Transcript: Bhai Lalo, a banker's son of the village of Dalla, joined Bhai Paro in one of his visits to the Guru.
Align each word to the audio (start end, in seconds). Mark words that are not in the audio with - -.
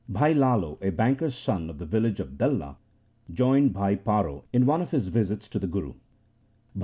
Bhai 0.09 0.33
Lalo, 0.33 0.79
a 0.81 0.89
banker's 0.89 1.35
son 1.35 1.69
of 1.69 1.77
the 1.77 1.85
village 1.85 2.19
of 2.19 2.35
Dalla, 2.35 2.77
joined 3.31 3.71
Bhai 3.71 3.95
Paro 3.97 4.45
in 4.51 4.65
one 4.65 4.81
of 4.81 4.89
his 4.89 5.09
visits 5.09 5.47
to 5.49 5.59
the 5.59 5.67
Guru. 5.67 5.93